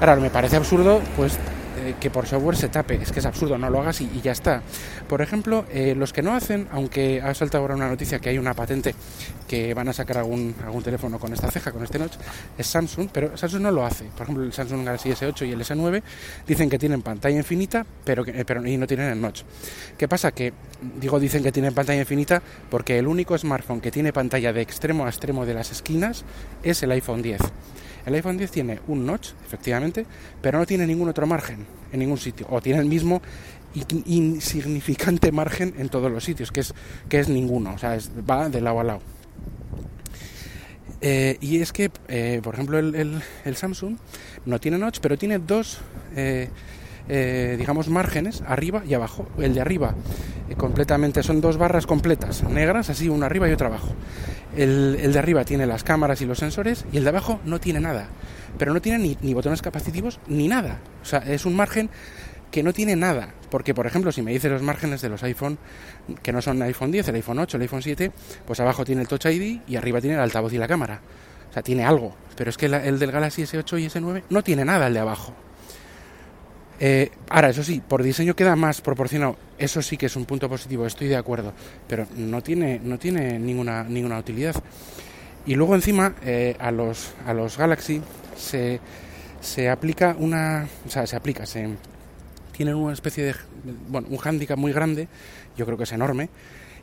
Ahora, 0.00 0.16
me 0.16 0.30
parece 0.30 0.56
absurdo, 0.56 1.02
pues 1.16 1.38
eh, 1.80 1.94
que 1.98 2.10
por 2.10 2.26
software 2.26 2.56
se 2.56 2.68
tape. 2.68 2.96
Es 2.96 3.12
que 3.12 3.20
es 3.20 3.26
absurdo, 3.26 3.56
no 3.58 3.70
lo 3.70 3.80
hagas 3.80 4.00
y, 4.00 4.20
ya 4.22 4.32
está. 4.32 4.62
Por 5.08 5.22
ejemplo, 5.22 5.64
eh, 5.72 5.94
los 5.96 6.12
que 6.12 6.22
no 6.22 6.34
hacen, 6.34 6.68
aunque 6.72 7.20
ha 7.22 7.32
saltado 7.34 7.62
ahora 7.62 7.74
una 7.74 7.88
noticia 7.88 8.18
que 8.18 8.28
hay 8.28 8.38
una 8.38 8.54
patente 8.54 8.94
que 9.48 9.74
van 9.74 9.88
a 9.88 9.92
sacar 9.92 10.18
algún, 10.18 10.54
algún 10.64 10.82
teléfono 10.82 11.18
con 11.18 11.32
esta 11.32 11.50
ceja, 11.50 11.72
con 11.72 11.82
este 11.82 11.98
notch, 11.98 12.14
es 12.56 12.66
Samsung, 12.66 13.08
pero 13.12 13.36
Samsung 13.36 13.62
no 13.62 13.70
lo 13.70 13.84
hace. 13.84 14.04
Por 14.04 14.22
ejemplo, 14.22 14.44
el 14.44 14.52
Samsung 14.52 14.84
Galaxy 14.84 15.10
S8 15.10 15.48
y 15.48 15.52
el 15.52 15.60
S9 15.60 16.02
dicen 16.46 16.70
que 16.70 16.78
tienen 16.78 17.02
pantalla 17.02 17.36
infinita, 17.36 17.84
pero, 18.04 18.24
que, 18.24 18.30
eh, 18.32 18.44
pero 18.44 18.64
y 18.66 18.76
no 18.76 18.86
tienen 18.86 19.10
el 19.10 19.20
notch. 19.20 19.42
¿Qué 19.96 20.06
pasa? 20.06 20.32
Que 20.32 20.52
digo 21.00 21.18
dicen 21.18 21.42
que 21.42 21.52
tienen 21.52 21.74
pantalla 21.74 22.00
infinita 22.00 22.42
porque 22.70 22.98
el 22.98 23.06
único 23.06 23.36
smartphone 23.36 23.80
que 23.80 23.90
tiene 23.90 24.12
pantalla 24.12 24.52
de 24.52 24.60
extremo 24.60 25.06
a 25.06 25.08
extremo 25.08 25.46
de 25.46 25.54
las 25.54 25.70
esquinas 25.70 26.24
es 26.62 26.82
el 26.82 26.92
iPhone 26.92 27.22
10. 27.22 27.40
El 28.06 28.14
iPhone 28.14 28.36
10 28.36 28.50
tiene 28.50 28.80
un 28.88 29.06
notch, 29.06 29.30
efectivamente, 29.44 30.06
pero 30.40 30.58
no 30.58 30.66
tiene 30.66 30.86
ningún 30.86 31.08
otro 31.08 31.26
margen 31.26 31.66
en 31.92 32.00
ningún 32.00 32.18
sitio. 32.18 32.46
O 32.50 32.60
tiene 32.60 32.80
el 32.80 32.86
mismo 32.86 33.20
insignificante 34.06 35.32
margen 35.32 35.74
en 35.78 35.88
todos 35.88 36.10
los 36.10 36.24
sitios, 36.24 36.50
que 36.50 36.60
es, 36.60 36.74
que 37.08 37.20
es 37.20 37.28
ninguno. 37.28 37.74
O 37.74 37.78
sea, 37.78 37.98
va 38.28 38.48
de 38.48 38.60
lado 38.60 38.80
a 38.80 38.84
lado. 38.84 39.00
Eh, 41.02 41.38
y 41.40 41.60
es 41.60 41.72
que, 41.72 41.90
eh, 42.08 42.40
por 42.42 42.54
ejemplo, 42.54 42.78
el, 42.78 43.22
Samsung 43.54 43.96
no 44.44 44.60
tiene 44.60 44.78
notch, 44.78 44.98
pero 45.00 45.16
tiene 45.16 45.38
dos, 45.38 45.78
eh, 46.14 46.48
digamos, 47.58 47.88
márgenes, 47.88 48.42
arriba 48.46 48.82
y 48.86 48.94
abajo. 48.94 49.26
El 49.38 49.54
de 49.54 49.60
arriba, 49.60 49.94
completamente, 50.56 51.22
son 51.22 51.40
dos 51.40 51.56
barras 51.56 51.86
completas, 51.86 52.44
negras, 52.44 52.90
así, 52.90 53.08
una 53.08 53.26
arriba 53.26 53.48
y 53.48 53.52
otra 53.52 53.68
abajo. 53.68 53.94
El, 54.56 55.12
de 55.12 55.18
arriba 55.18 55.44
tiene 55.44 55.66
las 55.66 55.84
cámaras 55.84 56.20
y 56.20 56.26
los 56.26 56.38
sensores 56.38 56.84
y 56.92 56.96
el 56.96 57.04
de 57.04 57.10
abajo 57.10 57.40
no 57.44 57.60
tiene 57.60 57.80
nada. 57.80 58.08
Pero 58.58 58.72
no 58.72 58.80
tiene 58.80 58.98
ni, 58.98 59.16
ni 59.22 59.34
botones 59.34 59.62
capacitivos 59.62 60.20
ni 60.26 60.48
nada. 60.48 60.80
O 61.02 61.04
sea, 61.04 61.20
es 61.20 61.46
un 61.46 61.54
margen 61.54 61.90
que 62.50 62.62
no 62.62 62.72
tiene 62.72 62.96
nada. 62.96 63.34
Porque, 63.50 63.74
por 63.74 63.86
ejemplo, 63.86 64.12
si 64.12 64.22
me 64.22 64.32
dices 64.32 64.50
los 64.50 64.62
márgenes 64.62 65.00
de 65.02 65.08
los 65.08 65.22
iPhone, 65.22 65.58
que 66.22 66.32
no 66.32 66.42
son 66.42 66.56
el 66.58 66.62
iPhone 66.64 66.90
10, 66.90 67.08
el 67.08 67.14
iPhone 67.16 67.38
8, 67.38 67.56
el 67.56 67.62
iPhone 67.62 67.82
7, 67.82 68.12
pues 68.46 68.60
abajo 68.60 68.84
tiene 68.84 69.02
el 69.02 69.08
Touch 69.08 69.26
ID 69.26 69.60
y 69.66 69.76
arriba 69.76 70.00
tiene 70.00 70.16
el 70.16 70.22
altavoz 70.22 70.52
y 70.52 70.58
la 70.58 70.68
cámara. 70.68 71.00
O 71.50 71.52
sea, 71.52 71.62
tiene 71.62 71.84
algo. 71.84 72.14
Pero 72.36 72.50
es 72.50 72.56
que 72.56 72.66
el 72.66 72.98
del 72.98 73.12
Galaxy 73.12 73.42
S8 73.42 73.80
y 73.80 73.86
S9 73.86 74.22
no 74.30 74.42
tiene 74.42 74.64
nada 74.64 74.86
el 74.86 74.94
de 74.94 75.00
abajo. 75.00 75.34
Eh, 76.82 77.10
ahora, 77.28 77.50
eso 77.50 77.62
sí, 77.62 77.82
por 77.86 78.02
diseño 78.02 78.34
queda 78.34 78.56
más 78.56 78.80
proporcionado. 78.80 79.36
Eso 79.58 79.82
sí 79.82 79.98
que 79.98 80.06
es 80.06 80.16
un 80.16 80.24
punto 80.24 80.48
positivo, 80.48 80.86
estoy 80.86 81.08
de 81.08 81.16
acuerdo. 81.16 81.52
Pero 81.86 82.06
no 82.16 82.42
tiene, 82.42 82.80
no 82.82 82.98
tiene 82.98 83.38
ninguna, 83.38 83.84
ninguna 83.84 84.18
utilidad. 84.18 84.54
Y 85.44 85.54
luego 85.54 85.74
encima 85.74 86.14
eh, 86.24 86.56
a, 86.58 86.70
los, 86.70 87.12
a 87.26 87.34
los 87.34 87.58
Galaxy 87.58 88.00
se, 88.36 88.80
se 89.40 89.68
aplica 89.68 90.16
una... 90.18 90.66
O 90.86 90.90
sea, 90.90 91.06
se 91.06 91.16
aplica, 91.16 91.44
se, 91.44 91.68
tienen 92.52 92.74
una 92.74 92.94
especie 92.94 93.24
de... 93.24 93.34
Bueno, 93.88 94.08
un 94.10 94.16
hándicap 94.16 94.58
muy 94.58 94.72
grande, 94.72 95.08
yo 95.56 95.66
creo 95.66 95.76
que 95.76 95.84
es 95.84 95.92
enorme, 95.92 96.30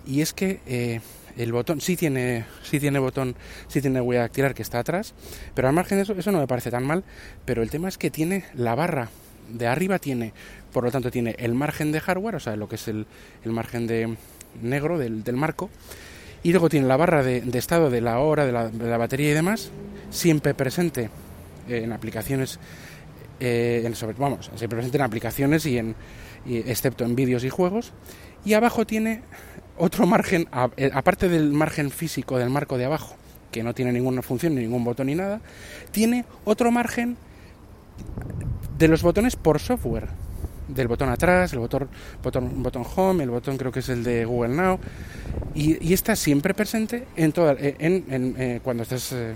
y 0.06 0.22
es 0.22 0.34
que... 0.34 0.60
Eh, 0.68 1.02
el 1.38 1.52
botón 1.52 1.82
sí 1.82 1.96
tiene 1.96 2.46
sí 2.64 2.80
tiene 2.80 2.98
botón 2.98 3.36
sí 3.68 3.80
tiene 3.80 4.02
huella 4.02 4.22
dactilar 4.22 4.56
que 4.56 4.64
está 4.64 4.80
atrás 4.80 5.14
pero 5.54 5.68
al 5.68 5.74
margen 5.76 6.00
de 6.00 6.02
eso 6.02 6.14
eso 6.14 6.32
no 6.32 6.40
me 6.40 6.48
parece 6.48 6.72
tan 6.72 6.84
mal 6.84 7.04
pero 7.46 7.62
el 7.62 7.70
tema 7.70 7.90
es 7.90 8.00
que 8.00 8.10
tiene 8.10 8.46
la 8.56 8.74
barra 8.74 9.12
de 9.50 9.68
arriba 9.68 10.00
tiene, 10.00 10.34
por 10.72 10.84
lo 10.84 10.92
tanto, 10.92 11.12
tiene 11.12 11.36
el 11.40 11.54
margen 11.54 11.92
de 11.92 12.00
hardware, 12.00 12.36
o 12.36 12.40
sea, 12.40 12.56
lo 12.56 12.68
que 12.68 12.76
es 12.76 12.88
el, 12.88 13.06
margen 13.46 13.88
de 13.88 14.16
negro 14.62 14.98
del, 14.98 15.24
marco, 15.34 15.70
y 16.44 16.52
luego 16.52 16.70
tiene 16.70 16.88
la 16.88 16.98
barra 16.98 17.24
de, 17.24 17.44
estado 17.58 17.90
de 17.90 18.02
la 18.02 18.20
hora, 18.20 18.46
de 18.46 18.52
la, 18.52 18.98
batería 18.98 19.32
y 19.32 19.34
demás, 19.34 19.72
siempre 20.10 20.54
presente 20.54 21.10
en 21.68 21.92
aplicaciones, 21.92 22.60
eh, 23.40 23.84
en 23.86 24.18
vamos, 24.18 24.50
siempre 24.56 24.78
presente 24.78 24.98
en 24.98 25.04
aplicaciones 25.04 25.66
y 25.66 25.78
en, 25.78 25.96
excepto 26.46 27.04
en 27.04 27.16
vídeos 27.16 27.44
y 27.44 27.50
juegos, 27.50 27.94
y 28.46 28.54
abajo 28.54 28.86
tiene 28.86 29.22
otro 29.78 30.08
margen, 30.08 30.48
eh, 30.78 30.90
aparte 30.94 31.30
del 31.30 31.52
margen 31.52 31.92
físico 31.92 32.38
del 32.38 32.50
marco 32.50 32.78
de 32.78 32.86
abajo, 32.86 33.16
que 33.52 33.64
no 33.64 33.74
tiene 33.74 33.92
ninguna 33.92 34.22
función, 34.22 34.56
ni 34.56 34.62
ningún 34.62 34.84
botón 34.84 35.08
ni 35.08 35.16
nada, 35.16 35.42
tiene 35.92 36.26
otro 36.46 36.72
margen 36.72 37.18
de 38.78 38.88
los 38.88 39.02
botones 39.02 39.36
por 39.36 39.60
software. 39.60 40.08
Del 40.68 40.90
botón 40.90 41.08
atrás, 41.08 41.54
el 41.54 41.60
botón, 41.60 41.88
botón, 42.22 42.62
botón 42.62 42.86
home, 42.96 43.24
el 43.24 43.30
botón 43.30 43.58
creo 43.58 43.72
que 43.72 43.80
es 43.80 43.90
el 43.90 44.04
de 44.04 44.26
Google 44.26 44.54
Now. 44.54 44.80
Y, 45.56 45.94
está 45.94 46.16
siempre 46.16 46.54
presente 46.54 47.08
en 47.16 47.32
toda, 47.32 47.54
eh, 47.54 47.76
en, 47.80 48.36
eh, 48.38 48.60
cuando 48.62 48.84
estés 48.84 49.14
eh, 49.14 49.34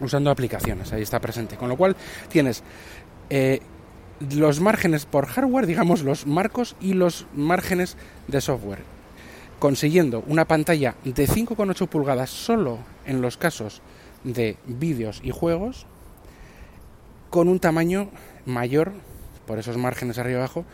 usando 0.00 0.30
aplicaciones. 0.30 0.90
Ahí 0.92 1.02
está 1.02 1.20
presente. 1.20 1.56
Con 1.56 1.68
lo 1.68 1.76
cual 1.76 1.96
tienes 2.28 2.62
los 4.30 4.60
márgenes 4.60 5.06
por 5.06 5.26
hardware, 5.26 5.66
digamos 5.66 6.02
los 6.02 6.26
marcos 6.26 6.76
y 6.80 6.94
los 6.94 7.26
márgenes 7.34 7.96
de 8.28 8.40
software. 8.40 8.82
Consiguiendo 9.58 10.24
una 10.26 10.46
pantalla 10.46 10.96
de 11.04 11.28
5,8 11.28 11.88
pulgadas 11.88 12.30
solo 12.30 12.78
en 13.06 13.20
los 13.20 13.36
casos 13.36 13.82
de 14.24 14.56
vídeos 14.66 15.20
y 15.22 15.30
juegos 15.30 15.86
con 17.32 17.48
un 17.48 17.58
tamaño 17.58 18.10
mayor, 18.46 18.92
por 19.46 19.58
esos 19.58 19.76
márgenes 19.76 20.18
arriba 20.18 20.38
y 20.38 20.38
abajo, 20.38 20.64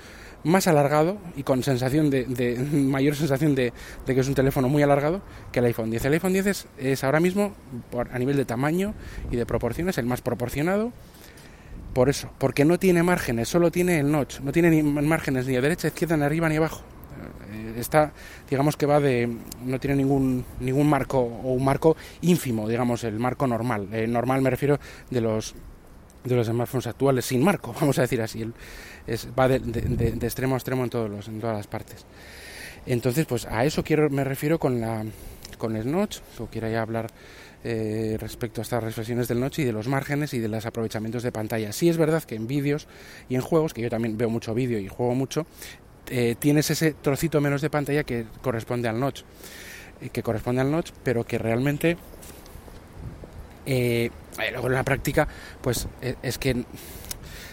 más 0.44 0.66
alargado 0.66 1.18
y 1.36 1.42
con 1.42 1.62
sensación 1.62 2.10
de, 2.10 2.56
mayor 2.72 3.16
sensación 3.16 3.54
de, 3.54 3.72
que 4.06 4.20
es 4.20 4.28
un 4.28 4.34
teléfono 4.34 4.68
muy 4.68 4.82
alargado 4.82 5.22
que 5.52 5.60
el 5.60 5.66
iPhone 5.66 5.90
10. 5.90 6.04
El 6.04 6.12
iPhone 6.14 6.32
10 6.32 6.66
es, 6.78 7.04
ahora 7.04 7.20
mismo, 7.20 7.54
por, 7.90 8.10
a 8.12 8.18
nivel 8.18 8.36
de 8.36 8.44
tamaño 8.44 8.94
y 9.30 9.36
de 9.36 9.46
proporciones, 9.46 9.98
el 9.98 10.06
más 10.06 10.20
proporcionado. 10.20 10.92
Por 11.94 12.08
eso, 12.08 12.30
porque 12.38 12.64
no 12.64 12.78
tiene 12.78 13.02
márgenes, 13.02 13.48
solo 13.48 13.72
tiene 13.72 13.98
el 13.98 14.12
notch, 14.12 14.40
no 14.40 14.52
tiene 14.52 14.70
ni 14.70 14.82
márgenes 14.82 15.46
ni 15.46 15.56
a 15.56 15.60
derecha, 15.60 15.88
izquierda, 15.88 16.16
ni 16.16 16.22
arriba 16.22 16.48
ni 16.48 16.56
abajo. 16.56 16.82
Eh, 17.50 17.74
está, 17.78 18.12
digamos 18.48 18.76
que 18.76 18.86
va 18.86 19.00
de, 19.00 19.28
no 19.64 19.80
tiene 19.80 19.96
ningún, 19.96 20.44
ningún 20.60 20.88
marco 20.88 21.18
o 21.18 21.52
un 21.54 21.64
marco 21.64 21.96
ínfimo, 22.20 22.68
digamos, 22.68 23.02
el 23.04 23.18
marco 23.18 23.46
normal. 23.46 23.88
Eh, 23.92 24.06
normal 24.06 24.42
me 24.42 24.50
refiero 24.50 24.78
de 25.10 25.20
los 25.20 25.54
de 26.24 26.34
los 26.34 26.46
smartphones 26.46 26.86
actuales 26.86 27.24
sin 27.24 27.42
marco, 27.42 27.72
vamos 27.80 27.98
a 27.98 28.02
decir 28.02 28.20
así. 28.20 28.50
Es, 29.06 29.28
va 29.38 29.48
de, 29.48 29.56
extremo 30.22 30.54
a 30.54 30.58
extremo 30.58 30.84
en, 30.84 30.90
todos 30.90 31.10
los, 31.10 31.28
en 31.28 31.40
todas 31.40 31.56
las 31.56 31.66
partes. 31.66 32.04
Entonces, 32.86 33.26
pues 33.26 33.46
a 33.46 33.64
eso 33.64 33.84
quiero, 33.84 34.08
me 34.10 34.24
refiero 34.24 34.58
con, 34.58 34.80
la, 34.80 35.04
con 35.58 35.76
el 35.76 35.90
notch, 35.90 36.18
o 36.38 36.46
quiero 36.46 36.68
ya 36.68 36.82
hablar 36.82 37.10
eh, 37.64 38.16
respecto 38.20 38.60
a 38.60 38.62
estas 38.62 38.82
reflexiones 38.82 39.28
del 39.28 39.40
notch 39.40 39.58
y 39.58 39.64
de 39.64 39.72
los 39.72 39.88
márgenes 39.88 40.32
y 40.32 40.38
de 40.38 40.48
los 40.48 40.64
aprovechamientos 40.64 41.22
de 41.22 41.32
pantalla. 41.32 41.72
Sí 41.72 41.88
es 41.88 41.96
verdad 41.96 42.22
que 42.22 42.36
en 42.36 42.46
vídeos 42.46 42.86
y 43.28 43.34
en 43.34 43.40
juegos, 43.40 43.74
que 43.74 43.82
yo 43.82 43.90
también 43.90 44.16
veo 44.16 44.30
mucho 44.30 44.54
vídeo 44.54 44.78
y 44.78 44.88
juego 44.88 45.14
mucho, 45.14 45.46
eh, 46.08 46.36
tienes 46.38 46.70
ese 46.70 46.92
trocito 46.94 47.40
menos 47.40 47.60
de 47.60 47.68
pantalla 47.68 48.04
que 48.04 48.26
corresponde 48.42 48.88
al 48.88 48.98
notch, 48.98 49.22
eh, 50.00 50.08
que 50.10 50.22
corresponde 50.22 50.62
al 50.62 50.70
notch, 50.70 50.92
pero 51.02 51.24
que 51.24 51.36
realmente 51.36 51.98
eh, 53.68 54.10
luego 54.50 54.68
en 54.68 54.72
la 54.74 54.82
práctica, 54.82 55.28
pues 55.60 55.86
e, 56.00 56.16
es 56.22 56.38
que 56.38 56.64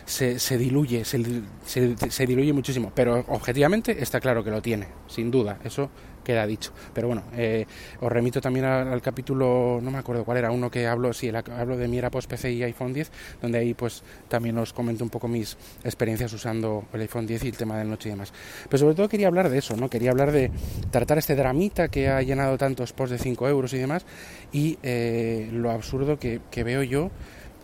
se, 0.05 0.39
se 0.39 0.57
diluye, 0.57 1.03
se, 1.03 1.23
se, 1.65 2.25
diluye 2.25 2.53
muchísimo, 2.53 2.91
pero 2.93 3.25
objetivamente 3.27 4.01
está 4.01 4.19
claro 4.19 4.43
que 4.43 4.51
lo 4.51 4.61
tiene, 4.61 4.87
sin 5.07 5.31
duda, 5.31 5.59
eso 5.63 5.89
queda 6.23 6.45
dicho. 6.45 6.73
Pero 6.93 7.07
bueno, 7.07 7.23
eh, 7.33 7.65
os 8.01 8.11
remito 8.11 8.41
también 8.41 8.65
al, 8.65 9.01
capítulo, 9.01 9.79
no 9.81 9.91
me 9.91 9.99
acuerdo 9.99 10.25
cuál 10.25 10.37
era, 10.37 10.51
uno 10.51 10.69
que 10.69 10.87
hablo, 10.87 11.13
sí, 11.13 11.29
hablo 11.29 11.77
de 11.77 11.87
mi 11.87 11.97
era 11.97 12.11
post 12.11 12.29
PC 12.29 12.51
y 12.51 12.63
iPhone 12.63 12.93
10, 12.93 13.11
donde 13.41 13.59
ahí 13.59 13.73
pues 13.73 14.03
también 14.27 14.57
os 14.57 14.73
comento 14.73 15.03
un 15.03 15.09
poco 15.09 15.27
mis 15.27 15.55
experiencias 15.83 16.33
usando 16.33 16.85
el 16.93 17.01
iPhone 17.01 17.25
10 17.25 17.45
y 17.45 17.47
el 17.49 17.57
tema 17.57 17.77
del 17.77 17.89
noche 17.89 18.09
y 18.09 18.11
demás. 18.11 18.33
Pero 18.67 18.79
sobre 18.79 18.95
todo 18.95 19.07
quería 19.07 19.27
hablar 19.27 19.49
de 19.49 19.59
eso, 19.59 19.77
¿no? 19.77 19.89
Quería 19.89 20.11
hablar 20.11 20.31
de 20.31 20.51
tratar 20.91 21.17
este 21.19 21.35
dramita 21.35 21.87
que 21.87 22.09
ha 22.09 22.21
llenado 22.21 22.57
tantos 22.57 22.91
posts 22.91 23.11
de 23.11 23.17
5 23.19 23.47
euros 23.47 23.73
y 23.73 23.77
demás 23.77 24.05
y 24.51 24.77
eh, 24.83 25.49
lo 25.53 25.71
absurdo 25.71 26.19
que, 26.19 26.41
que 26.51 26.63
veo 26.63 26.83
yo 26.83 27.11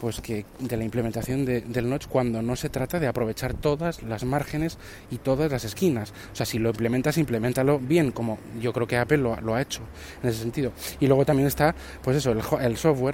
pues 0.01 0.19
que 0.19 0.45
de 0.57 0.77
la 0.77 0.83
implementación 0.83 1.45
del 1.45 1.87
notch 1.87 2.07
cuando 2.07 2.41
no 2.41 2.55
se 2.55 2.69
trata 2.69 2.99
de 2.99 3.05
aprovechar 3.05 3.53
todas 3.53 4.01
las 4.01 4.23
márgenes 4.23 4.79
y 5.11 5.17
todas 5.17 5.51
las 5.51 5.63
esquinas. 5.63 6.11
O 6.33 6.35
sea, 6.35 6.47
si 6.47 6.57
lo 6.57 6.69
implementas, 6.69 7.19
implementalo 7.19 7.77
bien, 7.77 8.11
como 8.11 8.39
yo 8.59 8.73
creo 8.73 8.87
que 8.87 8.97
Apple 8.97 9.19
lo, 9.19 9.53
ha 9.53 9.61
hecho 9.61 9.81
en 10.23 10.29
ese 10.29 10.39
sentido. 10.39 10.71
Y 10.99 11.05
luego 11.05 11.23
también 11.23 11.47
está, 11.47 11.75
pues 12.01 12.17
eso, 12.17 12.31
el, 12.31 12.41
el 12.61 12.77
software, 12.77 13.13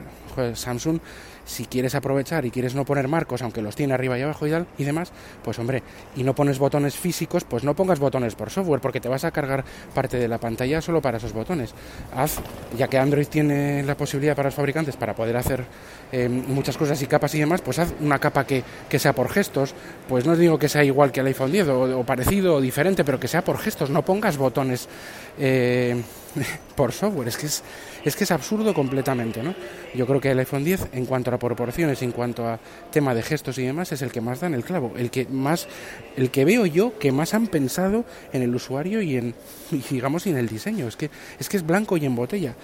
Samsung 0.53 0.99
si 1.47 1.65
quieres 1.65 1.95
aprovechar 1.95 2.45
y 2.45 2.51
quieres 2.51 2.75
no 2.75 2.85
poner 2.85 3.07
marcos, 3.07 3.41
aunque 3.41 3.61
los 3.61 3.75
tiene 3.75 3.93
arriba 3.93 4.19
y 4.19 4.21
abajo 4.21 4.45
y, 4.45 4.51
tal, 4.51 4.67
y 4.77 4.83
demás, 4.83 5.11
pues 5.43 5.57
hombre, 5.57 5.81
y 6.15 6.23
no 6.23 6.35
pones 6.35 6.59
botones 6.59 6.95
físicos, 6.95 7.45
pues 7.45 7.63
no 7.63 7.73
pongas 7.73 7.99
botones 7.99 8.35
por 8.35 8.49
software, 8.49 8.81
porque 8.81 8.99
te 8.99 9.09
vas 9.09 9.23
a 9.23 9.31
cargar 9.31 9.63
parte 9.95 10.17
de 10.17 10.27
la 10.27 10.37
pantalla 10.37 10.81
solo 10.81 11.01
para 11.01 11.17
esos 11.17 11.33
botones. 11.33 11.73
Haz, 12.15 12.39
ya 12.77 12.87
que 12.87 12.97
Android 12.97 13.27
tiene 13.27 13.81
la 13.83 13.95
posibilidad 13.95 14.35
para 14.35 14.49
los 14.49 14.55
fabricantes 14.55 14.97
para 14.97 15.15
poder 15.15 15.37
hacer 15.37 15.65
eh, 16.11 16.27
muchas 16.27 16.77
cosas 16.77 17.01
y 17.01 17.07
capas 17.07 17.33
y 17.35 17.39
demás, 17.39 17.61
pues 17.61 17.79
haz 17.79 17.93
una 18.01 18.19
capa 18.19 18.45
que, 18.45 18.63
sea 18.99 19.13
por 19.13 19.29
gestos, 19.29 19.73
pues 20.09 20.25
no 20.25 20.35
digo 20.35 20.59
que 20.59 20.67
sea 20.67 20.83
igual 20.83 21.11
que 21.11 21.21
el 21.21 21.27
iPhone 21.27 21.51
10 21.51 21.67
o, 21.69 22.03
parecido 22.03 22.55
o 22.55 22.61
diferente, 22.61 23.03
pero 23.05 23.19
que 23.19 23.27
sea 23.27 23.43
por 23.43 23.57
gestos, 23.57 23.89
no 23.89 24.03
pongas 24.03 24.37
botones. 24.37 24.89
Eh, 25.37 26.01
por 26.75 26.91
software. 26.91 27.27
Es 27.27 27.37
que 27.37 27.45
es, 27.47 27.63
es 28.03 28.15
que 28.15 28.23
es 28.23 28.31
absurdo 28.31 28.73
completamente, 28.73 29.41
¿no? 29.43 29.55
Yo 29.93 30.05
creo 30.05 30.21
que 30.21 30.31
el 30.31 30.39
iPhone 30.39 30.63
10, 30.63 30.89
en 30.93 31.05
cuanto 31.05 31.33
a 31.33 31.37
proporciones, 31.37 32.01
en 32.01 32.11
cuanto 32.11 32.47
a 32.47 32.59
tema 32.91 33.13
de 33.15 33.23
gestos 33.23 33.57
y 33.57 33.65
demás, 33.65 33.91
es 33.91 34.01
el 34.01 34.11
que 34.11 34.21
más 34.21 34.39
da 34.39 34.47
en 34.47 34.53
el 34.53 34.63
clavo, 34.63 34.93
el 34.97 35.09
que 35.09 35.25
más, 35.25 35.67
el 36.15 36.29
que 36.29 36.45
veo 36.45 36.65
yo 36.65 36.97
que 36.99 37.11
más 37.11 37.33
han 37.33 37.47
pensado 37.47 38.05
en 38.33 38.41
el 38.41 38.53
usuario 38.53 39.01
y 39.01 39.17
en, 39.17 39.35
digamos, 39.89 40.27
y 40.27 40.31
en 40.31 40.37
el 40.37 40.47
diseño. 40.47 40.87
Es 40.87 40.95
que, 40.95 41.09
es 41.39 41.49
que 41.49 41.57
es 41.57 41.65
blanco 41.65 41.97
y 41.97 42.05
en 42.05 42.15
botella. 42.15 42.55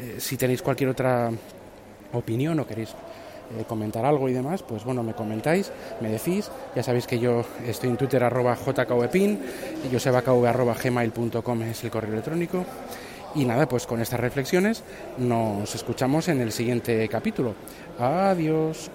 Eh, 0.00 0.16
si 0.18 0.36
tenéis 0.36 0.62
cualquier 0.62 0.90
otra 0.90 1.30
opinión 2.12 2.58
o 2.60 2.66
queréis 2.66 2.90
eh, 3.58 3.64
comentar 3.66 4.04
algo 4.04 4.28
y 4.28 4.32
demás, 4.32 4.62
pues 4.62 4.84
bueno, 4.84 5.02
me 5.02 5.14
comentáis, 5.14 5.70
me 6.00 6.10
decís. 6.10 6.50
Ya 6.74 6.82
sabéis 6.82 7.06
que 7.06 7.18
yo 7.18 7.44
estoy 7.66 7.90
en 7.90 7.96
Twitter 7.96 8.22
arroba 8.24 8.56
jkvpin 8.56 9.40
y 9.88 9.92
josebakv 9.92 10.46
arroba 10.46 10.74
gmail.com 10.74 11.62
es 11.62 11.84
el 11.84 11.90
correo 11.90 12.12
electrónico. 12.12 12.64
Y 13.34 13.44
nada, 13.44 13.68
pues 13.68 13.86
con 13.86 14.00
estas 14.00 14.20
reflexiones 14.20 14.82
nos 15.18 15.74
escuchamos 15.74 16.28
en 16.28 16.40
el 16.40 16.52
siguiente 16.52 17.08
capítulo. 17.08 17.54
Adiós. 17.98 18.90